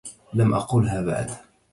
لم 0.33 0.53
أقلها 0.53 1.01
بعد 1.01 1.31